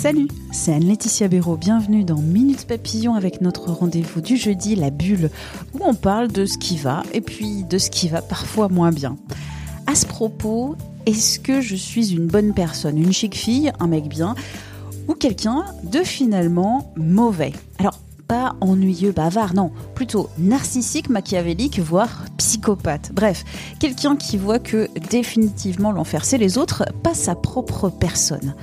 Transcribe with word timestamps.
Salut, 0.00 0.28
c'est 0.50 0.72
Anne-Laetitia 0.72 1.28
Béraud. 1.28 1.58
Bienvenue 1.58 2.04
dans 2.04 2.16
Minutes 2.16 2.66
Papillon 2.66 3.14
avec 3.16 3.42
notre 3.42 3.70
rendez-vous 3.70 4.22
du 4.22 4.38
jeudi, 4.38 4.74
la 4.74 4.88
bulle, 4.88 5.28
où 5.74 5.80
on 5.84 5.94
parle 5.94 6.28
de 6.28 6.46
ce 6.46 6.56
qui 6.56 6.78
va 6.78 7.02
et 7.12 7.20
puis 7.20 7.64
de 7.64 7.76
ce 7.76 7.90
qui 7.90 8.08
va 8.08 8.22
parfois 8.22 8.70
moins 8.70 8.92
bien. 8.92 9.18
À 9.86 9.94
ce 9.94 10.06
propos, 10.06 10.74
est-ce 11.04 11.38
que 11.38 11.60
je 11.60 11.76
suis 11.76 12.14
une 12.14 12.28
bonne 12.28 12.54
personne, 12.54 12.96
une 12.96 13.12
chic 13.12 13.34
fille, 13.34 13.72
un 13.78 13.88
mec 13.88 14.08
bien, 14.08 14.34
ou 15.06 15.12
quelqu'un 15.12 15.66
de 15.84 15.98
finalement 15.98 16.94
mauvais? 16.96 17.52
Alors, 17.78 18.00
pas 18.30 18.54
ennuyeux, 18.60 19.10
bavard, 19.10 19.54
non, 19.54 19.72
plutôt 19.96 20.30
narcissique, 20.38 21.10
machiavélique, 21.10 21.80
voire 21.80 22.26
psychopathe. 22.36 23.10
Bref, 23.12 23.44
quelqu'un 23.80 24.14
qui 24.14 24.38
voit 24.38 24.60
que 24.60 24.88
définitivement 25.10 25.90
l'enfer 25.90 26.24
c'est 26.24 26.38
les 26.38 26.56
autres, 26.56 26.84
pas 27.02 27.12
sa 27.12 27.34
propre 27.34 27.88
personne. 27.88 28.54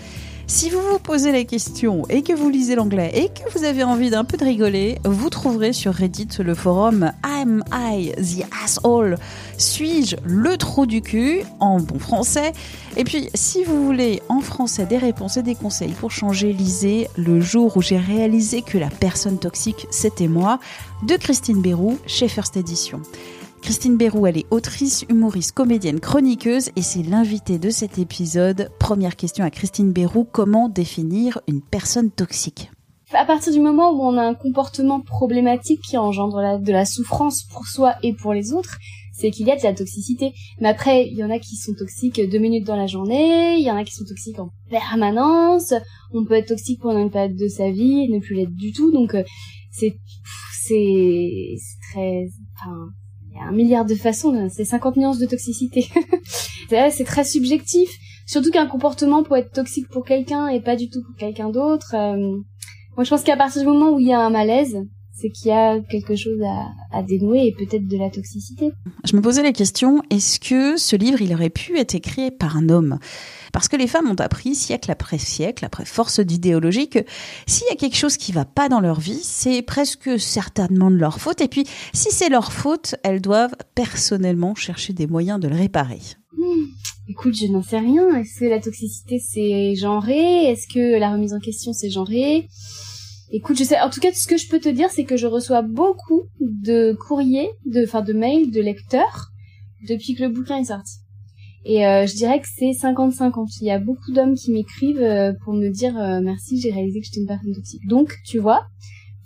Si 0.50 0.70
vous 0.70 0.80
vous 0.82 0.98
posez 0.98 1.34
la 1.34 1.44
question 1.44 2.04
et 2.08 2.24
que 2.24 2.32
vous 2.32 2.50
lisez 2.50 2.76
l'anglais 2.76 3.12
et 3.14 3.28
que 3.28 3.52
vous 3.52 3.66
avez 3.66 3.84
envie 3.84 4.10
d'un 4.10 4.24
peu 4.24 4.38
de 4.38 4.46
rigoler, 4.46 4.98
vous 5.04 5.30
trouverez 5.30 5.74
sur 5.74 5.94
Reddit 5.94 6.30
le 6.40 6.56
forum 6.56 7.12
Am 7.22 7.66
I 7.74 8.14
the 8.14 8.46
asshole? 8.64 9.18
Suis-je 9.58 10.16
le 10.24 10.56
trou 10.56 10.86
du 10.86 11.02
cul 11.02 11.42
en 11.60 11.82
bon 11.82 12.00
français? 12.00 12.54
Et 12.96 13.04
puis, 13.04 13.30
si 13.34 13.66
vous 13.66 13.86
voulez 13.86 14.22
en 14.30 14.40
français 14.40 14.86
des 14.86 14.98
réponses 14.98 15.36
et 15.36 15.44
des 15.44 15.54
conseils 15.54 15.92
pour 15.92 16.12
changer, 16.12 16.54
lisez 16.54 17.10
Le 17.18 17.42
jour 17.42 17.76
où 17.76 17.82
j'ai 17.82 17.98
réalisé 17.98 18.62
que 18.62 18.78
la 18.78 18.90
personne 18.90 19.40
toxique 19.40 19.86
c'était 19.92 20.30
moi 20.30 20.60
de 21.04 21.18
Christine 21.18 21.62
Bérou 21.62 22.00
chez 22.06 22.30
First 22.30 22.56
Edition. 22.56 23.02
Christine 23.68 23.98
Bérou, 23.98 24.26
elle 24.26 24.38
est 24.38 24.46
autrice, 24.50 25.04
humoriste, 25.10 25.52
comédienne, 25.52 26.00
chroniqueuse 26.00 26.70
et 26.78 26.82
c'est 26.82 27.04
l'invitée 27.04 27.60
de 27.60 27.70
cet 27.70 28.00
épisode. 28.00 28.70
Première 28.80 29.18
question 29.18 29.44
à 29.44 29.50
Christine 29.50 29.92
Bérou, 29.92 30.24
comment 30.24 30.70
définir 30.70 31.42
une 31.50 31.62
personne 31.62 32.10
toxique? 32.10 32.72
À 33.12 33.26
partir 33.26 33.52
du 33.52 33.60
moment 33.60 33.92
où 33.92 34.04
on 34.04 34.18
a 34.18 34.24
un 34.24 34.36
comportement 34.36 35.02
problématique 35.02 35.82
qui 35.82 35.98
engendre 35.98 36.62
de 36.62 36.72
la 36.72 36.86
souffrance 36.86 37.44
pour 37.44 37.68
soi 37.68 37.96
et 38.04 38.14
pour 38.14 38.32
les 38.32 38.54
autres, 38.54 38.78
c'est 39.12 39.32
qu'il 39.32 39.46
y 39.46 39.52
a 39.52 39.58
de 39.58 39.64
la 39.64 39.74
toxicité. 39.74 40.32
Mais 40.62 40.70
après, 40.70 41.06
il 41.06 41.18
y 41.18 41.24
en 41.26 41.30
a 41.30 41.38
qui 41.38 41.58
sont 41.58 41.74
toxiques 41.78 42.22
deux 42.22 42.40
minutes 42.40 42.66
dans 42.66 42.78
la 42.78 42.88
journée, 42.88 43.58
il 43.58 43.66
y 43.66 43.70
en 43.70 43.76
a 43.76 43.84
qui 43.84 43.94
sont 43.94 44.06
toxiques 44.06 44.40
en 44.40 44.50
permanence, 44.70 45.74
on 46.14 46.24
peut 46.24 46.36
être 46.36 46.48
toxique 46.48 46.80
pendant 46.80 47.02
une 47.02 47.12
période 47.12 47.36
de 47.36 47.50
sa 47.50 47.70
vie 47.70 48.06
et 48.06 48.08
ne 48.08 48.22
plus 48.22 48.36
l'être 48.36 48.56
du 48.56 48.72
tout, 48.72 48.94
donc 48.94 49.14
euh, 49.14 49.24
c'est 49.72 50.00
c'est 50.54 51.58
très... 51.92 52.28
Enfin, 52.56 52.94
un 53.40 53.52
milliard 53.52 53.86
de 53.86 53.96
façons, 53.96 54.48
c'est 54.50 54.66
50 54.66 54.98
nuances 54.98 55.20
de 55.20 55.26
toxicité. 55.26 55.88
c'est 56.70 56.92
c'est 56.92 57.04
très 57.04 57.24
subjectif. 57.24 57.90
Surtout 58.26 58.52
qu'un 58.52 58.68
comportement 58.68 59.24
peut 59.24 59.36
être 59.36 59.52
toxique 59.52 59.88
pour 59.90 60.04
quelqu'un 60.04 60.48
et 60.50 60.60
pas 60.60 60.76
du 60.76 60.90
tout 60.90 61.02
pour 61.02 61.16
quelqu'un 61.16 61.50
d'autre. 61.50 61.96
Euh, 61.96 62.38
moi, 62.98 63.04
je 63.04 63.10
pense 63.10 63.24
qu'à 63.24 63.38
partir 63.38 63.62
du 63.62 63.68
moment 63.68 63.92
où 63.92 64.00
il 64.00 64.08
y 64.08 64.14
a 64.14 64.20
un 64.20 64.30
malaise, 64.30 64.78
c'est 65.20 65.30
qu'il 65.30 65.50
y 65.50 65.52
a 65.52 65.80
quelque 65.90 66.16
chose 66.16 66.40
à, 66.44 66.98
à 66.98 67.04
dénouer 67.04 67.48
et 67.48 67.52
peut-être 67.54 67.88
de 67.88 67.98
la 67.98 68.10
toxicité. 68.10 68.72
Je 69.04 69.16
me 69.16 69.22
posais 69.22 69.44
la 69.44 69.52
question, 69.52 70.02
est-ce 70.10 70.40
que 70.40 70.78
ce 70.78 70.96
livre, 70.96 71.22
il 71.22 71.34
aurait 71.34 71.50
pu 71.50 71.78
être 71.78 71.96
écrit 71.96 72.32
par 72.32 72.58
un 72.58 72.70
homme? 72.70 73.00
Parce 73.54 73.68
que 73.68 73.76
les 73.76 73.88
femmes 73.88 74.10
ont 74.12 74.22
appris, 74.22 74.54
siècle 74.56 74.92
après 74.92 75.18
siècle, 75.18 75.66
après 75.66 75.86
force 75.86 76.20
d'idéologie, 76.20 76.90
que 76.90 77.00
s'il 77.48 77.68
y 77.68 77.72
a 77.72 77.76
quelque 77.76 77.98
chose 77.98 78.18
qui 78.18 78.32
va 78.32 78.46
pas 78.46 78.70
dans 78.70 78.82
leur 78.82 79.00
vie, 79.00 79.22
c'est 79.24 79.62
presque 79.62 80.20
certainement 80.20 80.92
de 80.92 80.98
leur 80.98 81.20
faute. 81.20 81.42
Et 81.42 81.48
puis, 81.48 81.66
si 81.94 82.12
c'est 82.12 82.30
leur 82.30 82.52
faute, 82.52 82.96
elles 83.04 83.22
doivent 83.22 83.56
personnellement 83.74 84.54
chercher 84.54 84.94
des 84.94 85.08
moyens 85.08 85.40
de 85.40 85.48
le 85.48 85.56
réparer. 85.56 86.02
Hmm, 86.38 86.66
Écoute, 87.10 87.36
je 87.36 87.48
n'en 87.48 87.64
sais 87.64 87.80
rien. 87.80 88.16
Est-ce 88.18 88.42
que 88.42 88.46
la 88.46 88.60
toxicité 88.60 89.18
c'est 89.20 89.76
genré? 89.76 90.52
Est-ce 90.52 90.68
que 90.68 91.00
la 91.00 91.12
remise 91.14 91.34
en 91.34 91.40
question 91.40 91.72
c'est 91.74 91.90
genré? 91.90 92.48
Écoute, 93.32 93.58
je 93.58 93.64
sais. 93.64 93.80
En 93.82 93.90
tout 93.90 94.00
cas, 94.00 94.12
ce 94.14 94.28
que 94.28 94.38
je 94.38 94.48
peux 94.48 94.60
te 94.60 94.70
dire, 94.70 94.90
c'est 94.90 95.04
que 95.04 95.18
je 95.18 95.28
reçois 95.28 95.62
beaucoup 95.62 96.24
de 96.40 96.94
courriers, 96.94 97.50
de, 97.66 97.84
enfin, 97.84 98.02
de 98.02 98.14
mails 98.14 98.52
de 98.52 98.62
lecteurs 98.62 99.32
depuis 99.88 100.16
que 100.16 100.24
le 100.24 100.30
bouquin 100.30 100.58
est 100.58 100.66
sorti. 100.66 100.98
Et 101.66 101.86
euh, 101.86 102.06
je 102.06 102.16
dirais 102.16 102.40
que 102.40 102.48
c'est 102.48 102.72
50-50. 102.72 103.58
Il 103.62 103.68
y 103.68 103.72
a 103.72 103.80
beaucoup 103.80 104.14
d'hommes 104.14 104.36
qui 104.36 104.52
m'écrivent 104.52 105.02
euh, 105.02 105.34
pour 105.44 105.54
me 105.54 105.70
dire 105.70 105.98
euh, 105.98 106.22
merci, 106.22 106.60
j'ai 106.62 106.72
réalisé 106.72 107.02
que 107.02 107.06
j'étais 107.06 107.20
une 107.20 107.28
personne 107.28 107.54
toxique. 107.54 107.86
Donc, 107.88 108.14
tu 108.26 108.40
vois, 108.40 108.68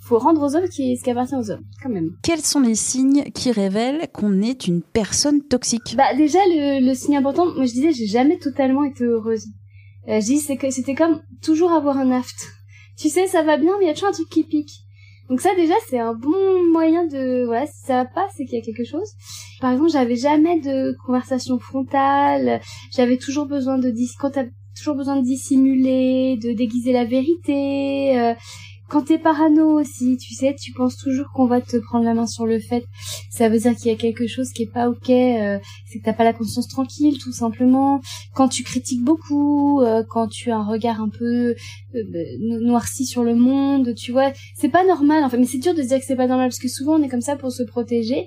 faut 0.02 0.18
rendre 0.18 0.42
aux 0.42 0.56
hommes 0.56 0.66
ce 0.66 1.04
qui 1.04 1.10
appartient 1.10 1.36
aux 1.36 1.52
hommes, 1.52 1.64
quand 1.82 1.90
même. 1.90 2.10
Quels 2.24 2.42
sont 2.42 2.60
les 2.60 2.76
signes 2.76 3.26
qui 3.36 3.52
révèlent 3.52 4.08
qu'on 4.12 4.42
est 4.42 4.68
une 4.68 4.82
personne 4.82 5.42
toxique? 5.44 5.96
Bah 5.96 6.14
déjà 6.18 6.40
le, 6.48 6.86
le 6.86 6.94
signe 6.96 7.16
important, 7.16 7.46
moi 7.46 7.66
je 7.66 7.72
disais 7.72 7.94
j'ai 7.94 8.08
jamais 8.08 8.38
totalement 8.38 8.84
été 8.84 9.04
heureuse. 9.04 9.46
Euh, 10.10 10.20
je 10.20 10.26
dis 10.26 10.40
c'est 10.40 10.58
que 10.58 10.70
c'était 10.72 10.96
comme 10.96 11.22
toujours 11.42 11.72
avoir 11.72 11.98
un 11.98 12.12
aft. 12.12 12.36
Tu 13.02 13.10
sais 13.10 13.26
ça 13.26 13.42
va 13.42 13.58
bien 13.58 13.74
mais 13.80 13.86
il 13.86 13.88
y 13.88 13.90
a 13.90 13.94
toujours 13.94 14.10
un 14.10 14.14
truc 14.14 14.30
qui 14.30 14.44
pique. 14.44 14.86
Donc 15.28 15.42
ça 15.42 15.56
déjà 15.56 15.74
c'est 15.90 15.98
un 15.98 16.14
bon 16.14 16.72
moyen 16.72 17.08
de 17.08 17.46
voilà 17.46 17.66
si 17.66 17.86
ça 17.88 18.04
va 18.04 18.06
pas 18.06 18.28
c'est 18.36 18.46
qu'il 18.46 18.60
y 18.60 18.62
a 18.62 18.64
quelque 18.64 18.86
chose. 18.86 19.10
Par 19.60 19.72
exemple 19.72 19.90
j'avais 19.92 20.16
jamais 20.16 20.60
de 20.60 20.96
conversation 21.04 21.58
frontale, 21.58 22.62
j'avais 22.96 23.18
toujours 23.18 23.48
besoin 23.48 23.80
de 23.80 23.90
dis 23.90 24.08
toujours 24.78 24.96
besoin 24.96 25.16
de 25.16 25.24
dissimuler, 25.24 26.38
de 26.38 26.54
déguiser 26.54 26.94
la 26.94 27.06
vérité. 27.06 28.20
euh, 28.20 28.36
quand 28.92 29.04
t'es 29.04 29.18
parano 29.18 29.80
aussi, 29.80 30.18
tu 30.18 30.34
sais, 30.36 30.54
tu 30.54 30.74
penses 30.74 30.98
toujours 30.98 31.28
qu'on 31.34 31.46
va 31.46 31.62
te 31.62 31.78
prendre 31.78 32.04
la 32.04 32.14
main 32.14 32.28
sur 32.28 32.46
le 32.46 32.60
fait. 32.60 32.84
Ça 33.30 33.48
veut 33.48 33.58
dire 33.58 33.74
qu'il 33.78 33.90
y 33.90 33.94
a 33.94 33.96
quelque 33.96 34.28
chose 34.28 34.50
qui 34.52 34.64
est 34.64 34.72
pas 34.72 34.90
ok. 34.90 35.10
euh, 35.10 35.60
c'est 35.88 36.00
que 36.00 36.04
t'as 36.04 36.12
pas 36.12 36.26
la 36.26 36.34
conscience 36.34 36.68
tranquille, 36.68 37.18
tout 37.18 37.32
simplement. 37.32 38.02
Quand 38.36 38.50
tu 38.50 38.64
critiques 38.64 39.02
beaucoup, 39.02 39.80
euh, 39.80 40.04
quand 40.10 40.28
tu 40.28 40.52
as 40.52 40.58
un 40.58 40.66
regard 40.66 41.00
un 41.02 41.08
peu 41.08 41.56
euh, 41.96 42.04
no- 42.42 42.60
noirci 42.60 43.06
sur 43.06 43.24
le 43.24 43.34
monde, 43.34 43.96
tu 43.96 44.12
vois, 44.12 44.34
c'est 44.58 44.68
pas 44.68 44.86
normal. 44.86 45.24
En 45.24 45.30
fait, 45.30 45.38
mais 45.38 45.46
c'est 45.46 45.58
dur 45.60 45.74
de 45.74 45.82
se 45.82 45.88
dire 45.88 46.00
que 46.00 46.06
c'est 46.06 46.18
pas 46.18 46.28
normal 46.28 46.50
parce 46.50 46.60
que 46.60 46.68
souvent 46.68 46.96
on 47.00 47.02
est 47.02 47.08
comme 47.10 47.22
ça 47.22 47.38
pour 47.38 47.54
se 47.54 47.64
protéger. 47.64 48.26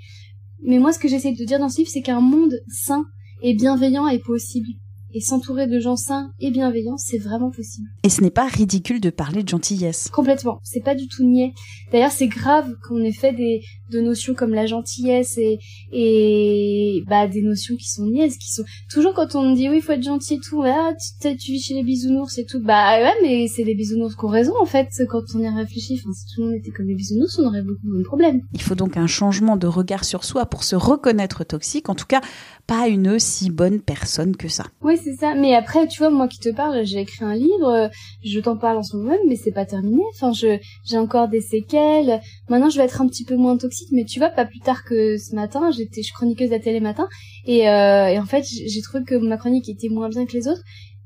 Mais 0.62 0.78
moi, 0.78 0.94
ce 0.94 0.98
que 0.98 1.08
j'essaie 1.08 1.32
de 1.32 1.44
dire 1.44 1.58
dans 1.58 1.68
ce 1.68 1.76
livre, 1.78 1.90
c'est 1.92 2.00
qu'un 2.00 2.22
monde 2.22 2.54
sain 2.68 3.04
et 3.42 3.54
bienveillant 3.54 4.08
est 4.08 4.24
possible. 4.24 4.68
Et 5.16 5.20
s'entourer 5.20 5.68
de 5.68 5.78
gens 5.78 5.94
sains 5.96 6.32
et 6.40 6.50
bienveillants, 6.50 6.96
c'est 6.96 7.18
vraiment 7.18 7.52
possible. 7.52 7.88
Et 8.02 8.08
ce 8.08 8.20
n'est 8.20 8.30
pas 8.30 8.46
ridicule 8.46 9.00
de 9.00 9.10
parler 9.10 9.44
de 9.44 9.48
gentillesse. 9.48 10.10
Complètement. 10.12 10.58
C'est 10.64 10.82
pas 10.82 10.96
du 10.96 11.06
tout 11.06 11.22
niais. 11.22 11.52
D'ailleurs, 11.92 12.10
c'est 12.10 12.26
grave 12.26 12.74
qu'on 12.86 13.00
ait 13.00 13.12
fait 13.12 13.32
des 13.32 13.62
de 13.92 14.00
notions 14.00 14.34
comme 14.34 14.54
la 14.54 14.66
gentillesse 14.66 15.38
et 15.38 15.58
et 15.92 17.02
bah 17.06 17.28
des 17.28 17.42
notions 17.42 17.76
qui 17.76 17.88
sont 17.88 18.06
niaises, 18.06 18.36
qui 18.38 18.50
sont 18.50 18.64
toujours 18.90 19.14
quand 19.14 19.36
on 19.36 19.54
dit 19.54 19.68
oui, 19.68 19.76
il 19.76 19.82
faut 19.82 19.92
être 19.92 20.02
gentil 20.02 20.34
et 20.34 20.40
tout. 20.40 20.62
Ah, 20.64 20.92
tu, 21.20 21.36
tu 21.36 21.52
vis 21.52 21.62
chez 21.62 21.74
les 21.74 21.84
bisounours 21.84 22.36
et 22.38 22.44
tout. 22.44 22.60
Bah 22.60 22.98
ouais, 22.98 23.14
mais 23.22 23.46
c'est 23.46 23.62
les 23.62 23.74
bisounours 23.74 24.16
qui 24.16 24.24
ont 24.24 24.28
raison 24.28 24.54
en 24.60 24.66
fait 24.66 24.88
quand 25.08 25.22
on 25.34 25.38
y 25.38 25.48
réfléchit. 25.48 26.00
Enfin, 26.00 26.12
si 26.12 26.34
tout 26.34 26.40
le 26.40 26.46
monde 26.48 26.56
était 26.56 26.70
comme 26.70 26.86
les 26.86 26.94
bisounours, 26.94 27.38
on 27.38 27.46
aurait 27.46 27.62
beaucoup 27.62 27.86
moins 27.86 28.00
de 28.00 28.04
problèmes. 28.04 28.40
Il 28.52 28.62
faut 28.62 28.74
donc 28.74 28.96
un 28.96 29.06
changement 29.06 29.56
de 29.56 29.68
regard 29.68 30.04
sur 30.04 30.24
soi 30.24 30.46
pour 30.46 30.64
se 30.64 30.74
reconnaître 30.74 31.44
toxique, 31.44 31.88
en 31.88 31.94
tout 31.94 32.06
cas 32.06 32.20
pas 32.66 32.88
une 32.88 33.08
aussi 33.08 33.50
bonne 33.50 33.80
personne 33.80 34.36
que 34.36 34.48
ça. 34.48 34.64
Oui, 34.82 34.98
c'est 35.04 35.14
ça. 35.14 35.34
Mais 35.34 35.54
après, 35.54 35.86
tu 35.86 35.98
vois, 35.98 36.10
moi 36.10 36.26
qui 36.26 36.38
te 36.38 36.48
parle, 36.48 36.84
j'ai 36.84 37.00
écrit 37.00 37.24
un 37.24 37.34
livre, 37.34 37.68
euh, 37.68 37.88
je 38.24 38.40
t'en 38.40 38.56
parle 38.56 38.78
en 38.78 38.82
ce 38.82 38.96
moment 38.96 39.10
même, 39.10 39.20
mais 39.28 39.36
c'est 39.36 39.52
pas 39.52 39.66
terminé. 39.66 40.02
Enfin, 40.14 40.32
je 40.32 40.58
j'ai 40.84 40.98
encore 40.98 41.28
des 41.28 41.40
séquelles. 41.40 42.20
Maintenant, 42.48 42.70
je 42.70 42.78
vais 42.78 42.84
être 42.84 43.00
un 43.00 43.06
petit 43.06 43.24
peu 43.24 43.36
moins 43.36 43.56
toxique, 43.56 43.88
mais 43.92 44.04
tu 44.04 44.18
vois, 44.18 44.30
pas 44.30 44.46
plus 44.46 44.60
tard 44.60 44.84
que 44.84 45.18
ce 45.18 45.34
matin, 45.34 45.70
j'étais, 45.70 46.02
je 46.02 46.12
chroniqueuse 46.12 46.52
à 46.52 46.58
télé 46.58 46.80
matin, 46.80 47.08
et, 47.46 47.68
euh, 47.68 48.08
et 48.08 48.18
en 48.18 48.24
fait, 48.24 48.44
j'ai 48.44 48.80
trouvé 48.80 49.04
que 49.04 49.14
ma 49.14 49.36
chronique 49.36 49.68
était 49.68 49.88
moins 49.88 50.08
bien 50.08 50.24
que 50.26 50.32
les 50.32 50.48
autres. 50.48 50.62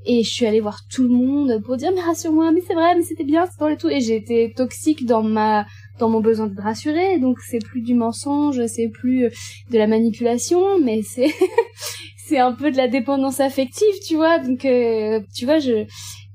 Et 0.07 0.23
je 0.23 0.31
suis 0.31 0.47
allée 0.47 0.61
voir 0.61 0.83
tout 0.89 1.03
le 1.03 1.09
monde 1.09 1.61
pour 1.65 1.77
dire 1.77 1.91
mais 1.93 2.01
rassure-moi, 2.01 2.53
mais 2.53 2.63
c'est 2.67 2.75
vrai, 2.75 2.95
mais 2.97 3.03
c'était 3.03 3.25
bien, 3.25 3.47
c'est 3.47 3.59
drôle 3.59 3.73
et 3.73 3.77
tout. 3.77 3.89
Et 3.89 4.01
j'ai 4.01 4.17
été 4.17 4.53
toxique 4.57 5.05
dans 5.05 5.23
ma 5.23 5.67
dans 5.99 6.09
mon 6.09 6.21
besoin 6.21 6.47
d'être 6.47 6.63
rassurée. 6.63 7.19
Donc 7.19 7.39
c'est 7.41 7.59
plus 7.59 7.83
du 7.83 7.95
mensonge, 7.95 8.65
c'est 8.69 8.89
plus 8.89 9.29
de 9.71 9.77
la 9.77 9.89
manipulation, 9.89 10.79
mais 10.81 11.03
c'est 11.03 11.29
c'est 12.29 12.39
un 12.39 12.53
peu 12.53 12.71
de 12.71 12.77
la 12.77 12.89
dépendance 12.89 13.41
affective, 13.41 13.95
tu 14.07 14.17
vois. 14.17 14.39
Donc 14.39 14.65
euh, 14.65 15.21
tu 15.35 15.45
vois, 15.47 15.59
je 15.59 15.87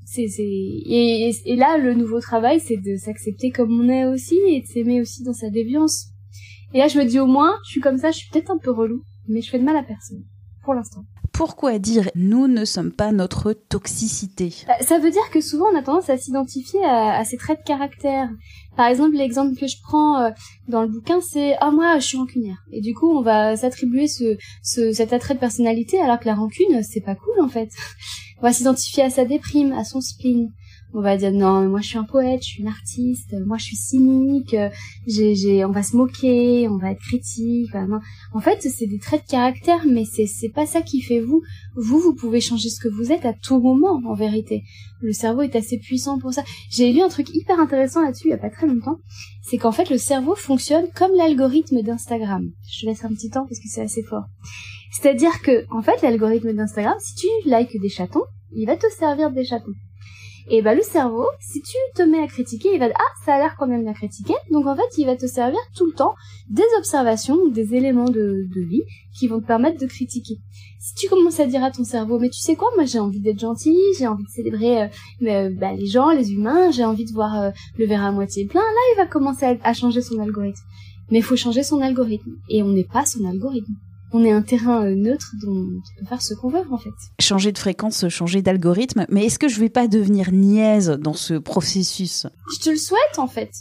c'est 0.06 0.28
c'est 0.28 0.44
et, 0.44 1.31
et, 1.45 1.56
là 1.56 1.78
le 1.78 1.94
nouveau 1.94 2.19
travail 2.19 2.60
c'est 2.60 2.78
de 2.78 2.95
s'accepter 2.98 3.50
comme 3.51 3.80
on 3.80 3.90
est 3.90 4.06
aussi 4.06 4.38
et 4.48 4.62
de 4.62 4.68
s'aimer 4.68 5.01
aussi 5.01 5.24
dans 5.24 5.34
sa 5.34 5.50
déviance. 5.50 6.10
Et 6.74 6.80
là, 6.80 6.88
je 6.88 6.98
me 6.98 7.06
dis 7.06 7.19
au 7.19 7.28
moins, 7.28 7.54
je 7.66 7.72
suis 7.72 7.81
comme 7.81 7.98
ça, 7.98 8.10
je 8.10 8.18
suis 8.18 8.30
peut-être 8.31 8.50
un 8.50 8.57
peu 8.57 8.72
relou, 8.72 9.04
mais 9.28 9.42
je 9.42 9.50
fais 9.50 9.60
de 9.60 9.63
mal 9.63 9.75
à 9.75 9.84
personne, 9.84 10.24
pour 10.63 10.74
l'instant. 10.74 11.04
Pourquoi 11.34 11.80
dire 11.80 12.10
nous 12.14 12.48
ne 12.48 12.64
sommes 12.64 12.92
pas 12.92 13.12
notre 13.12 13.54
toxicité 13.54 14.54
bah, 14.68 14.76
Ça 14.82 15.00
veut 15.00 15.10
dire 15.10 15.30
que 15.32 15.42
souvent 15.42 15.66
on 15.74 15.78
a 15.78 15.82
tendance 15.82 16.10
à 16.10 16.18
s'identifier 16.18 16.80
à, 16.86 17.26
ces 17.26 17.38
traits 17.38 17.60
de 17.60 17.64
caractère. 17.64 18.30
Par 18.78 18.88
exemple, 18.88 19.16
l'exemple 19.16 19.60
que 19.60 19.66
je 19.66 19.78
prends 19.82 20.22
euh, 20.22 20.30
dans 20.68 20.84
le 20.84 20.88
bouquin, 20.88 21.22
c'est 21.22 21.56
ah 21.60 21.72
moi 21.72 21.98
je 21.98 22.06
suis 22.06 22.18
rancunière. 22.18 22.64
Et 22.72 22.82
du 22.82 22.94
coup, 22.94 23.12
on 23.12 23.22
va 23.22 23.58
s'attribuer 23.58 24.08
ce, 24.08 24.38
cet 24.62 25.12
attrait 25.12 25.34
de 25.34 25.40
personnalité 25.40 26.00
alors 26.00 26.20
que 26.20 26.26
la 26.26 26.36
rancune 26.36 26.84
c'est 26.84 27.02
pas 27.02 27.16
cool 27.16 27.42
en 27.42 27.50
fait. 27.50 27.70
On 28.40 28.44
va 28.44 28.54
s'identifier 28.54 29.04
à 29.04 29.10
sa 29.10 29.26
déprime, 29.26 29.74
à 29.74 29.84
son 29.84 30.02
spleen 30.02 30.52
on 30.94 31.01
va 31.01 31.18
dire 31.18 31.31
non 31.31 31.68
moi 31.68 31.81
je 31.81 31.88
suis 31.88 31.98
un 31.98 32.04
poète 32.04 32.42
je 32.44 32.48
suis 32.48 32.62
une 32.62 32.68
artiste 32.68 33.36
moi 33.45 33.57
je 33.57 33.66
suis 33.66 33.75
cynique 33.75 34.56
on 34.56 35.72
va 35.72 35.84
se 35.84 35.95
moquer 35.95 36.68
on 36.69 36.78
va 36.78 36.92
être 36.92 37.01
critique 37.01 37.72
en 38.34 38.40
fait 38.40 38.62
c'est 38.62 38.88
des 38.88 39.00
traits 39.00 39.25
de 39.25 39.31
caractère 39.31 39.86
mais 39.86 40.06
c'est 40.06 40.25
c'est 40.25 40.50
pas 40.50 40.66
ça 40.66 40.81
qui 40.81 41.01
fait 41.01 41.19
vous. 41.19 41.42
Vous 41.75 42.00
vous 42.00 42.13
pouvez 42.13 42.42
changer 42.42 42.69
ce 42.69 42.80
que 42.80 42.90
vous 42.90 43.12
êtes 43.12 43.25
à 43.25 43.34
tout 43.34 43.60
moment 43.60 44.01
en 44.06 44.13
vérité. 44.13 44.63
Le 45.01 45.13
cerveau 45.13 45.42
est 45.42 45.56
assez 45.56 45.78
puissant 45.78 46.19
pour 46.19 46.34
ça. 46.34 46.44
J'ai 46.69 46.92
lu 46.92 47.01
un 47.01 47.10
truc 47.10 47.34
hyper 47.34 47.60
intéressant 47.60 48.01
là-dessus 48.01 48.28
il 48.28 48.31
y 48.31 48.34
a 48.34 48.38
pas 48.38 48.50
très 48.50 48.68
longtemps. 48.68 49.00
C'est 49.42 49.57
qu'en 49.57 49.72
fait 49.72 49.89
le 49.89 49.98
cerveau 49.98 50.36
fonctionne 50.36 50.88
comme 50.96 51.16
l'algorithme 51.16 51.81
d'Instagram. 51.81 52.51
Je 52.69 52.81
te 52.81 52.86
laisse 52.86 53.04
un 53.04 53.10
petit 53.10 53.30
temps 53.30 53.46
parce 53.46 53.60
que 53.60 53.68
c'est 53.68 53.81
assez 53.81 54.04
fort. 54.04 54.25
C'est-à-dire 54.92 55.42
que 55.42 55.66
en 55.72 55.81
fait 55.81 56.01
l'algorithme 56.01 56.54
d'Instagram 56.54 56.96
si 57.00 57.16
tu 57.16 57.28
likes 57.46 57.80
des 57.81 57.89
chatons 57.89 58.24
il 58.56 58.68
va 58.68 58.75
te 58.75 58.86
servir 59.00 59.31
des 59.31 59.46
chatons 59.46 59.74
et 60.50 60.62
bah 60.62 60.75
le 60.75 60.81
cerveau, 60.81 61.25
si 61.40 61.62
tu 61.62 61.75
te 61.95 62.04
mets 62.04 62.19
à 62.19 62.28
critiquer, 62.28 62.69
il 62.74 62.80
va 62.80 62.88
dire 62.88 62.98
ah 63.00 63.25
ça 63.25 63.36
a 63.36 63.38
l'air 63.38 63.56
qu'on 63.56 63.72
aime 63.72 63.84
bien 63.84 63.94
critiquer, 63.94 64.34
donc 64.51 64.66
en 64.68 64.75
fait 64.75 64.98
il 64.98 65.06
va 65.06 65.16
te 65.16 65.25
servir 65.25 65.60
tout 65.75 65.86
le 65.86 65.94
temps 65.94 66.16
des 66.50 66.63
observations, 66.78 67.48
des 67.48 67.75
éléments 67.75 68.10
de, 68.10 68.45
de 68.54 68.62
vie 68.62 68.84
qui 69.18 69.28
vont 69.28 69.40
te 69.40 69.45
permettre 69.45 69.80
de 69.80 69.86
critiquer. 69.86 70.38
Si 70.80 70.95
tu 70.95 71.07
commences 71.07 71.40
à 71.40 71.45
dire 71.45 71.63
à 71.63 71.72
ton 71.72 71.84
cerveau 71.84 72.19
mais 72.19 72.30
tu 72.30 72.40
sais 72.40 72.56
quoi, 72.56 72.69
moi 72.75 72.86
j'ai 72.86 73.00
envie 73.00 73.22
d'être 73.22 73.40
gentil, 73.40 73.78
j'ai 73.98 74.07
envie 74.07 74.24
de 74.24 74.30
célébrer 74.30 74.84
euh, 74.84 74.88
euh, 75.24 75.50
bah, 75.50 75.74
les 75.74 75.88
gens, 75.88 76.12
les 76.12 76.34
humains, 76.34 76.72
j'ai 76.72 76.84
envie 76.84 77.06
de 77.06 77.13
voir 77.13 77.42
euh, 77.42 77.51
le 77.78 77.86
verre 77.86 78.04
à 78.04 78.12
moitié 78.12 78.46
plein, 78.46 78.62
là 78.62 78.94
il 78.94 78.98
va 78.98 79.06
commencer 79.06 79.46
à, 79.46 79.56
à 79.63 79.74
changer 79.74 80.01
son 80.01 80.19
algorithme. 80.19 80.62
Mais 81.10 81.19
il 81.19 81.24
faut 81.24 81.36
changer 81.36 81.63
son 81.63 81.81
algorithme 81.81 82.31
et 82.50 82.63
on 82.63 82.69
n'est 82.69 82.86
pas 82.86 83.06
son 83.06 83.25
algorithme 83.25 83.74
on 84.13 84.24
est 84.24 84.31
un 84.31 84.42
terrain 84.42 84.86
euh, 84.86 84.95
neutre 84.95 85.33
dont 85.42 85.51
on 85.51 86.00
peut 86.00 86.06
faire 86.07 86.21
ce 86.21 86.33
qu'on 86.36 86.50
veut 86.50 86.63
en 86.71 86.77
fait. 86.77 86.92
Changer 87.19 87.51
de 87.51 87.57
fréquence, 87.57 88.07
changer 88.10 88.42
d'algorithme, 88.42 89.06
mais 89.10 89.25
est-ce 89.25 89.39
que 89.39 89.48
je 89.48 89.60
vais 89.60 89.69
pas 89.69 89.88
devenir 89.88 90.31
niaise 90.31 90.89
dans 91.01 91.13
ce 91.13 91.33
processus? 91.33 92.27
Je 92.56 92.63
te 92.63 92.69
le 92.69 92.77
souhaite 92.77 93.18
en 93.18 93.27
fait. 93.27 93.51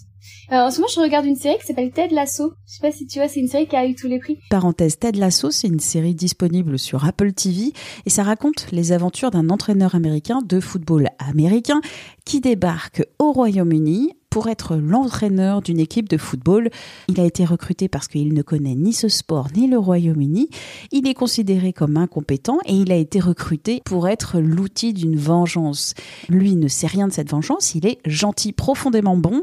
En 0.51 0.71
ce 0.71 0.79
moment, 0.79 0.89
je 0.95 1.01
regarde 1.01 1.25
une 1.25 1.37
série 1.37 1.59
qui 1.59 1.67
s'appelle 1.67 1.91
Ted 1.93 2.15
Lasso. 2.15 2.53
Je 2.67 2.75
sais 2.75 2.81
pas 2.81 2.93
si 2.93 3.07
tu 3.07 3.19
vois, 3.19 3.29
c'est 3.29 3.41
une 3.41 3.49
série 3.49 3.67
qui 3.67 3.75
a 3.75 3.87
eu 3.87 3.95
tous 3.95 4.07
les 4.07 4.19
prix. 4.19 4.39
Parenthèse, 4.51 4.99
Ted 4.99 5.19
Lasso, 5.19 5.51
c'est 5.51 5.69
une 5.69 5.81
série 5.81 6.15
disponible 6.15 6.79
sur 6.79 7.07
Apple 7.07 7.33
TV 7.33 7.73
et 8.05 8.11
ça 8.11 8.23
raconte 8.23 8.67
les 8.71 8.93
aventures 8.93 9.31
d'un 9.31 9.49
entraîneur 9.49 9.95
américain 9.95 10.41
de 10.45 10.61
football 10.61 11.09
américain 11.19 11.81
qui 12.25 12.41
débarque 12.41 13.07
au 13.19 13.33
Royaume-Uni 13.33 14.15
pour 14.31 14.49
être 14.49 14.77
l'entraîneur 14.77 15.61
d'une 15.61 15.79
équipe 15.79 16.09
de 16.09 16.17
football. 16.17 16.71
Il 17.09 17.21
a 17.21 17.25
été 17.25 17.45
recruté 17.45 17.89
parce 17.89 18.09
qu'il 18.09 18.33
ne 18.33 18.41
connaît 18.41 18.75
ni 18.75 18.95
ce 18.95 19.09
sport 19.09 19.49
ni 19.55 19.67
le 19.67 19.79
Royaume-Uni. 19.79 20.49
Il 20.91 21.07
est 21.07 21.15
considéré 21.15 21.75
comme 21.75 21.99
incompétent 21.99 22.59
et 22.65 22.73
il 22.73 22.91
a 22.93 22.97
été 22.97 23.21
recruté 23.21 23.83
pour 23.85 24.09
être 24.09 24.41
l'outil 24.41 24.95
d'une 24.95 25.17
vengeance. 25.17 25.93
Lui 26.31 26.57
ne 26.57 26.69
sait 26.69 26.87
rien 26.87 27.09
de 27.09 27.13
cette 27.13 27.31
vengeance, 27.31 27.75
il 27.75 27.87
est 27.87 27.99
gentil, 28.07 28.53
profondément 28.53 29.19
bon 29.19 29.43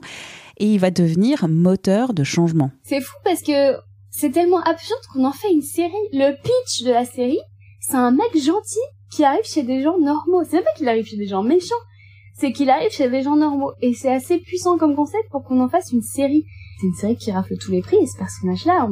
et 0.58 0.74
il 0.74 0.80
va 0.80 0.90
devenir 0.92 1.48
moteur 1.48 2.14
de 2.14 2.24
changement. 2.24 2.72
C'est 2.84 3.02
fou 3.02 3.16
parce 3.24 3.44
que 3.44 3.76
c'est 4.10 4.32
tellement 4.32 4.62
absurde 4.62 5.02
qu'on 5.14 5.24
en 5.26 5.32
fait 5.32 5.52
une 5.52 5.62
série. 5.62 5.92
Le 6.12 6.34
pitch 6.42 6.84
de 6.84 6.92
la 6.92 7.06
série, 7.06 7.40
c'est 7.80 7.96
un 7.96 8.12
mec 8.12 8.36
gentil 8.36 8.80
qui 9.12 9.24
arrive 9.24 9.46
chez 9.46 9.64
des 9.64 9.84
gens 9.84 10.00
normaux. 10.00 10.44
C'est 10.50 10.64
pas 10.64 10.74
qu'il 10.76 10.88
arrive 10.88 11.06
chez 11.06 11.18
des 11.18 11.28
gens 11.28 11.44
méchants 11.44 11.76
c'est 12.40 12.54
qu'il 12.54 12.70
arrive 12.70 12.92
chez 12.92 13.10
des 13.10 13.22
gens 13.22 13.36
normaux. 13.36 13.74
Et 13.82 13.94
c'est 13.94 14.12
assez 14.12 14.38
puissant 14.38 14.78
comme 14.78 14.96
concept 14.96 15.30
pour 15.30 15.44
qu'on 15.44 15.60
en 15.60 15.70
fasse 15.70 15.92
une 15.92 16.02
série. 16.02 16.46
C'est 16.80 16.88
une 16.88 16.94
série 16.94 17.18
qui 17.18 17.32
rafle 17.32 17.58
tous 17.58 17.72
les 17.72 17.82
prix, 17.82 17.98
et 17.98 18.08
ce 18.08 18.18
personnage-là, 18.18 18.90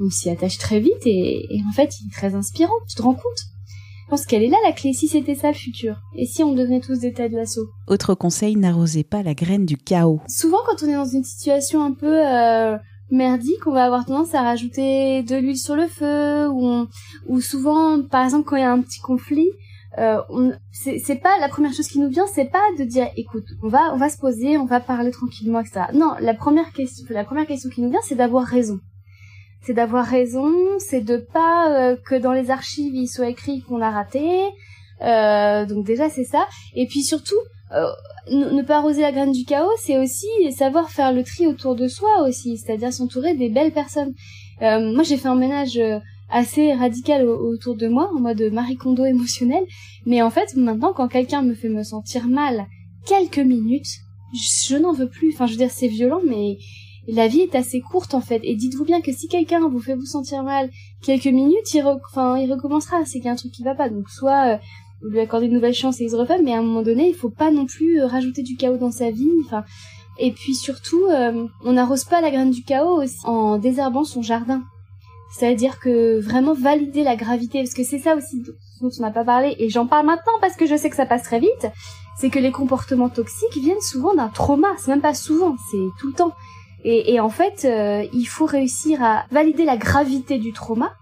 on, 0.00 0.10
s'y 0.10 0.30
attache 0.30 0.58
très 0.58 0.78
vite, 0.78 1.04
et, 1.04 1.48
en 1.68 1.72
fait, 1.72 1.90
il 2.00 2.06
est 2.06 2.14
très 2.14 2.36
inspirant, 2.36 2.74
tu 2.88 2.94
te 2.94 3.02
rends 3.02 3.14
compte? 3.14 3.40
Je 4.04 4.10
pense 4.10 4.26
qu'elle 4.26 4.44
est 4.44 4.48
là 4.48 4.58
la 4.64 4.72
clé, 4.72 4.92
si 4.92 5.08
c'était 5.08 5.34
ça 5.34 5.48
le 5.48 5.54
futur. 5.54 5.96
Et 6.14 6.26
si 6.26 6.44
on 6.44 6.52
devenait 6.52 6.80
tous 6.80 7.00
des 7.00 7.12
têtes 7.12 7.32
de 7.32 7.38
l'assaut 7.38 7.68
Autre 7.88 8.14
conseil, 8.14 8.54
n'arrosez 8.54 9.02
pas 9.02 9.22
la 9.22 9.34
graine 9.34 9.64
du 9.64 9.76
chaos. 9.76 10.20
Souvent 10.28 10.58
quand 10.66 10.84
on 10.84 10.88
est 10.88 10.94
dans 10.94 11.06
une 11.06 11.24
situation 11.24 11.82
un 11.82 11.92
peu 11.92 12.24
euh, 12.24 12.76
merdique, 13.10 13.66
on 13.66 13.72
va 13.72 13.84
avoir 13.84 14.04
tendance 14.04 14.34
à 14.34 14.42
rajouter 14.42 15.22
de 15.22 15.36
l'huile 15.36 15.58
sur 15.58 15.74
le 15.74 15.88
feu, 15.88 16.48
ou, 16.50 16.86
ou 17.26 17.40
souvent, 17.40 18.02
par 18.02 18.24
exemple, 18.24 18.44
quand 18.44 18.56
il 18.56 18.62
y 18.62 18.64
a 18.64 18.72
un 18.72 18.82
petit 18.82 19.00
conflit, 19.00 19.50
euh, 19.98 20.20
c'est 20.72 21.20
pas 21.22 21.38
la 21.38 21.48
première 21.48 21.72
chose 21.72 21.86
qui 21.86 22.00
nous 22.00 22.08
vient, 22.08 22.26
c'est 22.26 22.50
pas 22.50 22.64
de 22.78 22.84
dire 22.84 23.08
écoute, 23.16 23.44
on 23.62 23.68
va 23.68 23.92
on 23.94 23.96
va 23.96 24.08
se 24.08 24.18
poser, 24.18 24.58
on 24.58 24.64
va 24.64 24.80
parler 24.80 25.10
tranquillement, 25.10 25.60
etc. 25.60 25.86
Non, 25.92 26.14
la 26.20 26.34
première 26.34 26.72
question, 26.72 27.04
la 27.10 27.24
première 27.24 27.46
question 27.46 27.70
qui 27.70 27.80
nous 27.80 27.90
vient, 27.90 28.00
c'est 28.02 28.16
d'avoir 28.16 28.44
raison. 28.44 28.80
C'est 29.62 29.74
d'avoir 29.74 30.04
raison, 30.04 30.52
c'est 30.78 31.00
de 31.00 31.16
pas 31.16 31.70
euh, 31.70 31.96
que 32.04 32.16
dans 32.16 32.32
les 32.32 32.50
archives 32.50 32.94
il 32.94 33.06
soit 33.06 33.28
écrit 33.28 33.62
qu'on 33.62 33.80
a 33.80 33.90
raté. 33.90 34.42
Euh, 35.00 35.64
donc 35.64 35.86
déjà 35.86 36.10
c'est 36.10 36.24
ça. 36.24 36.46
Et 36.74 36.86
puis 36.86 37.02
surtout, 37.02 37.40
ne 38.30 38.62
pas 38.62 38.78
arroser 38.78 39.02
la 39.02 39.12
graine 39.12 39.32
du 39.32 39.44
chaos, 39.44 39.70
c'est 39.78 39.98
aussi 39.98 40.26
savoir 40.52 40.90
faire 40.90 41.12
le 41.12 41.24
tri 41.24 41.46
autour 41.46 41.74
de 41.74 41.88
soi 41.88 42.22
aussi, 42.22 42.56
c'est-à-dire 42.56 42.92
s'entourer 42.92 43.34
des 43.34 43.48
belles 43.48 43.72
personnes. 43.72 44.12
moi 44.60 45.02
j'ai 45.02 45.16
fait 45.16 45.28
un 45.28 45.34
ménage 45.34 45.78
assez 46.30 46.72
radical 46.72 47.26
autour 47.26 47.76
de 47.76 47.88
moi, 47.88 48.10
en 48.14 48.20
mode 48.20 48.42
Marie 48.52 48.76
Kondo 48.76 49.04
émotionnel. 49.04 49.64
Mais 50.06 50.22
en 50.22 50.30
fait, 50.30 50.54
maintenant, 50.56 50.92
quand 50.94 51.08
quelqu'un 51.08 51.42
me 51.42 51.54
fait 51.54 51.68
me 51.68 51.82
sentir 51.82 52.26
mal 52.28 52.66
quelques 53.06 53.38
minutes, 53.38 54.00
je, 54.34 54.76
n'en 54.76 54.92
veux 54.92 55.08
plus. 55.08 55.32
Enfin, 55.32 55.46
je 55.46 55.52
veux 55.52 55.58
dire, 55.58 55.70
c'est 55.70 55.88
violent, 55.88 56.20
mais 56.26 56.58
la 57.06 57.28
vie 57.28 57.40
est 57.40 57.54
assez 57.54 57.80
courte 57.80 58.14
en 58.14 58.20
fait. 58.20 58.40
Et 58.42 58.56
dites-vous 58.56 58.84
bien 58.84 59.00
que 59.00 59.12
si 59.12 59.28
quelqu'un 59.28 59.68
vous 59.68 59.80
fait 59.80 59.94
vous 59.94 60.06
sentir 60.06 60.42
mal 60.42 60.70
quelques 61.02 61.26
minutes, 61.26 61.72
il, 61.74 61.80
il 61.80 62.52
recommencera. 62.52 63.04
C'est 63.04 63.18
qu'il 63.18 63.26
y 63.26 63.28
a 63.28 63.32
un 63.32 63.36
truc 63.36 63.52
qui 63.52 63.62
va 63.62 63.74
pas. 63.74 63.88
Donc 63.88 64.08
soit 64.08 64.54
euh, 64.54 64.56
vous 65.02 65.10
lui 65.10 65.20
accordez 65.20 65.46
une 65.46 65.52
nouvelle 65.52 65.74
chance 65.74 66.00
et 66.00 66.04
il 66.04 66.10
se 66.10 66.16
refait, 66.16 66.40
mais 66.42 66.52
à 66.52 66.58
un 66.58 66.62
moment 66.62 66.82
donné, 66.82 67.08
il 67.08 67.14
faut 67.14 67.30
pas 67.30 67.50
non 67.50 67.66
plus 67.66 68.00
euh, 68.00 68.06
rajouter 68.06 68.42
du 68.42 68.56
chaos 68.56 68.78
dans 68.78 68.90
sa 68.90 69.10
vie. 69.10 69.30
Enfin, 69.44 69.64
et 70.18 70.32
puis 70.32 70.54
surtout, 70.54 71.04
euh, 71.10 71.46
on 71.64 71.72
n'arrose 71.72 72.04
pas 72.04 72.20
la 72.20 72.30
graine 72.30 72.50
du 72.50 72.62
chaos 72.62 73.02
aussi 73.02 73.18
en 73.24 73.58
désherbant 73.58 74.04
son 74.04 74.22
jardin. 74.22 74.62
C'est-à-dire 75.36 75.80
que 75.80 76.20
vraiment 76.20 76.54
valider 76.54 77.02
la 77.02 77.16
gravité, 77.16 77.58
parce 77.58 77.74
que 77.74 77.82
c'est 77.82 77.98
ça 77.98 78.14
aussi 78.14 78.40
dont 78.80 78.90
on 78.96 79.02
n'a 79.02 79.10
pas 79.10 79.24
parlé, 79.24 79.56
et 79.58 79.68
j'en 79.68 79.86
parle 79.86 80.06
maintenant 80.06 80.32
parce 80.40 80.54
que 80.54 80.64
je 80.64 80.76
sais 80.76 80.90
que 80.90 80.96
ça 80.96 81.06
passe 81.06 81.24
très 81.24 81.40
vite, 81.40 81.66
c'est 82.16 82.30
que 82.30 82.38
les 82.38 82.52
comportements 82.52 83.08
toxiques 83.08 83.56
viennent 83.56 83.80
souvent 83.80 84.14
d'un 84.14 84.28
trauma. 84.28 84.68
C'est 84.78 84.92
même 84.92 85.00
pas 85.00 85.14
souvent, 85.14 85.56
c'est 85.70 85.88
tout 85.98 86.06
le 86.06 86.12
temps. 86.12 86.32
Et, 86.86 87.18
en 87.18 87.30
fait, 87.30 87.64
euh, 87.64 88.06
il 88.12 88.26
faut 88.26 88.44
réussir 88.44 89.02
à 89.02 89.24
valider 89.30 89.64
la 89.64 89.78
gravité 89.78 90.38
du 90.38 90.52
trauma, 90.52 90.92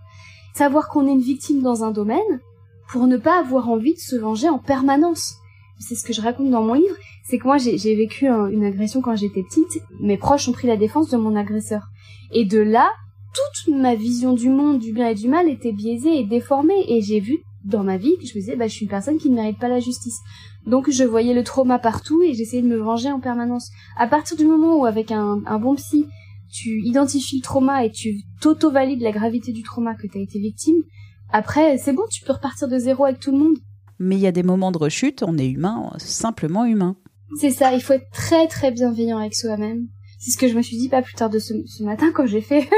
savoir 0.54 0.88
qu'on 0.88 1.08
est 1.08 1.10
une 1.10 1.20
victime 1.20 1.60
dans 1.60 1.82
un 1.82 1.90
domaine, 1.90 2.40
pour 2.88 3.08
ne 3.08 3.16
pas 3.16 3.40
avoir 3.40 3.68
envie 3.68 3.94
de 3.94 3.98
se 3.98 4.14
venger 4.14 4.48
en 4.48 4.60
permanence. 4.60 5.34
C'est 5.80 5.96
ce 5.96 6.04
que 6.04 6.12
je 6.12 6.22
raconte 6.22 6.50
dans 6.50 6.62
mon 6.62 6.74
livre, 6.74 6.94
c'est 7.24 7.36
que 7.36 7.48
moi 7.48 7.58
j'ai 7.58 7.96
vécu 7.96 8.28
une 8.28 8.64
agression 8.64 9.02
quand 9.02 9.16
j'étais 9.16 9.42
petite, 9.42 9.82
mes 9.98 10.16
proches 10.16 10.48
ont 10.48 10.52
pris 10.52 10.68
la 10.68 10.76
défense 10.76 11.10
de 11.10 11.16
mon 11.16 11.34
agresseur. 11.34 11.82
Et 12.30 12.44
de 12.44 12.60
là, 12.60 12.88
toute 13.32 13.74
ma 13.74 13.94
vision 13.94 14.32
du 14.32 14.48
monde, 14.48 14.78
du 14.78 14.92
bien 14.92 15.08
et 15.08 15.14
du 15.14 15.28
mal 15.28 15.48
était 15.48 15.72
biaisée 15.72 16.18
et 16.18 16.24
déformée 16.24 16.84
et 16.88 17.00
j'ai 17.02 17.20
vu 17.20 17.38
dans 17.64 17.84
ma 17.84 17.96
vie 17.96 18.16
que 18.18 18.26
je 18.26 18.34
me 18.34 18.40
disais 18.40 18.56
bah 18.56 18.66
je 18.66 18.72
suis 18.72 18.84
une 18.84 18.90
personne 18.90 19.18
qui 19.18 19.30
ne 19.30 19.36
mérite 19.36 19.58
pas 19.58 19.68
la 19.68 19.80
justice. 19.80 20.18
Donc 20.66 20.90
je 20.90 21.04
voyais 21.04 21.34
le 21.34 21.44
trauma 21.44 21.78
partout 21.78 22.22
et 22.22 22.34
j'essayais 22.34 22.62
de 22.62 22.68
me 22.68 22.76
venger 22.76 23.10
en 23.10 23.20
permanence. 23.20 23.70
À 23.96 24.06
partir 24.06 24.36
du 24.36 24.44
moment 24.44 24.76
où 24.76 24.84
avec 24.84 25.10
un, 25.10 25.38
bon 25.58 25.74
psy, 25.76 26.06
tu 26.50 26.82
identifies 26.84 27.38
le 27.38 27.42
trauma 27.42 27.84
et 27.84 27.90
tu 27.90 28.22
t'auto-valides 28.40 29.02
la 29.02 29.12
gravité 29.12 29.52
du 29.52 29.62
trauma 29.62 29.94
que 29.94 30.06
tu 30.06 30.18
as 30.18 30.20
été 30.20 30.38
victime, 30.38 30.82
après 31.30 31.78
c'est 31.78 31.92
bon, 31.92 32.04
tu 32.10 32.24
peux 32.24 32.32
repartir 32.32 32.68
de 32.68 32.78
zéro 32.78 33.04
avec 33.04 33.20
tout 33.20 33.32
le 33.32 33.38
monde. 33.38 33.56
Mais 33.98 34.16
il 34.16 34.20
y 34.20 34.26
a 34.26 34.32
des 34.32 34.42
moments 34.42 34.72
de 34.72 34.78
rechute, 34.78 35.22
on 35.22 35.38
est 35.38 35.48
humain, 35.48 35.92
simplement 35.98 36.64
humain. 36.64 36.96
C'est 37.38 37.50
ça, 37.50 37.72
il 37.72 37.80
faut 37.80 37.94
être 37.94 38.10
très 38.12 38.46
très 38.46 38.70
bienveillant 38.72 39.18
avec 39.18 39.34
soi-même. 39.34 39.86
C'est 40.24 40.30
ce 40.30 40.38
que 40.38 40.46
je 40.46 40.56
me 40.56 40.62
suis 40.62 40.76
dit 40.76 40.88
pas 40.88 41.02
plus 41.02 41.14
tard 41.14 41.30
de 41.30 41.40
ce, 41.40 41.82
matin 41.82 42.12
quand 42.14 42.26
j'ai 42.26 42.42
fait 42.42 42.68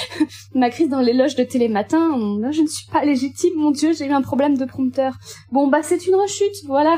ma 0.54 0.70
crise 0.70 0.88
dans 0.88 1.02
les 1.02 1.12
loges 1.12 1.34
de 1.34 1.44
télématin. 1.44 2.16
je 2.50 2.62
ne 2.62 2.66
suis 2.66 2.86
pas 2.90 3.04
légitime, 3.04 3.52
mon 3.56 3.72
dieu, 3.72 3.92
j'ai 3.92 4.06
eu 4.06 4.12
un 4.12 4.22
problème 4.22 4.56
de 4.56 4.64
prompteur. 4.64 5.12
Bon 5.52 5.68
bah 5.68 5.82
c'est 5.82 6.06
une 6.06 6.14
rechute, 6.14 6.64
voilà. 6.66 6.96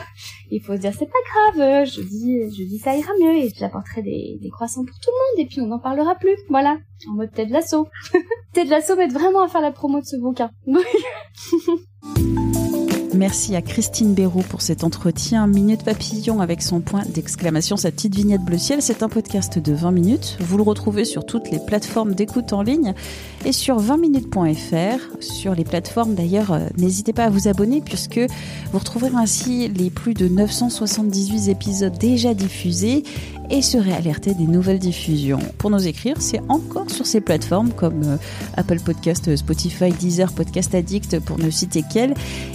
Il 0.53 0.63
faut 0.63 0.77
se 0.77 0.81
dire 0.81 0.93
c'est 0.97 1.07
pas 1.07 1.59
grave, 1.59 1.87
je 1.87 2.03
dis 2.03 2.39
je 2.57 2.63
dis 2.63 2.79
ça 2.79 2.97
ira 2.97 3.11
mieux 3.21 3.35
et 3.35 3.51
j'apporterai 3.53 4.03
des, 4.03 4.39
des 4.41 4.49
croissants 4.49 4.85
pour 4.85 4.97
tout 5.01 5.11
le 5.11 5.41
monde 5.41 5.45
et 5.45 5.49
puis 5.49 5.61
on 5.61 5.67
n'en 5.67 5.81
parlera 5.81 6.15
plus. 6.15 6.37
Voilà, 6.51 6.79
en 7.09 7.15
mode 7.15 7.33
tête 7.33 7.49
de 7.49 7.53
l'assaut. 7.53 7.89
tête 8.53 8.69
de 8.69 8.97
m'aide 8.97 9.13
vraiment 9.13 9.43
à 9.43 9.49
faire 9.49 9.61
la 9.61 9.73
promo 9.73 9.99
de 9.99 10.07
ce 10.07 10.17
bouquin. 10.17 10.53
Merci 13.17 13.57
à 13.57 13.63
Christine 13.63 14.13
Béroux 14.13 14.43
pour 14.43 14.61
cet 14.61 14.85
entretien 14.85 15.47
Minute 15.47 15.83
Papillon 15.85 16.43
avec 16.43 16.61
son 16.61 16.81
point 16.81 17.03
d'exclamation, 17.07 17.79
sa 17.79 17.91
petite 17.91 18.15
vignette 18.15 18.43
bleu 18.43 18.59
ciel. 18.59 18.83
C'est 18.83 19.03
un 19.03 19.09
podcast 19.09 19.59
de 19.59 19.73
20 19.73 19.91
minutes. 19.91 20.37
Vous 20.41 20.59
le 20.59 20.63
retrouvez 20.63 21.07
sur 21.07 21.25
toutes 21.25 21.51
les 21.51 21.59
plateformes 21.59 22.15
d'écoute 22.15 22.53
en 22.53 22.61
ligne 22.61 22.93
et 23.47 23.53
sur 23.53 23.81
20minutes.fr. 23.81 25.23
Sur 25.23 25.55
les 25.55 25.65
plateformes 25.65 26.15
d'ailleurs, 26.15 26.53
euh, 26.53 26.67
n'hésitez 26.77 27.15
pas 27.15 27.25
à 27.25 27.31
vous 27.31 27.49
abonner 27.49 27.81
puisque 27.81 28.21
vous 28.73 28.79
retrouverez 28.79 29.17
ainsi 29.17 29.69
les 29.69 29.89
plus 29.89 30.13
de 30.13 30.29
978 30.29 31.49
épisodes 31.49 31.97
déjà 31.99 32.35
diffusés 32.35 33.03
et 33.51 33.63
serez 33.63 33.93
alerté 33.93 34.35
des 34.35 34.47
nouvelles 34.47 34.79
diffusions. 34.79 35.39
Pour 35.59 35.71
nous 35.71 35.87
écrire, 35.87 36.17
c'est 36.21 36.41
encore 36.49 36.91
sur 36.91 37.07
ces 37.07 37.21
plateformes 37.21 37.73
comme 37.73 38.03
euh, 38.05 38.17
Apple 38.57 38.81
Podcast, 38.81 39.35
Spotify, 39.37 39.91
Deezer, 39.91 40.33
Podcast 40.33 40.75
Addict 40.75 41.21
pour 41.21 41.39
ne 41.39 41.51
citer 41.51 41.83
qu'elles, 41.83 42.15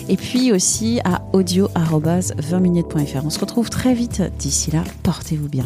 et 0.09 0.17
puis 0.17 0.51
aussi 0.51 0.99
à 1.03 1.21
audio-20minutes.fr. 1.33 3.25
On 3.25 3.29
se 3.29 3.39
retrouve 3.39 3.69
très 3.69 3.93
vite. 3.93 4.21
D'ici 4.39 4.71
là, 4.71 4.83
portez-vous 5.03 5.49
bien. 5.49 5.65